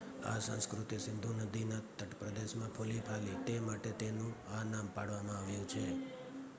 [0.23, 5.83] આ સંસ્કૃતિ સિંધુ નદીના તટપ્રદેશમાં ફુલીફાલી તે માટે તેનું આ નામ પાડવામાં આવ્યું છે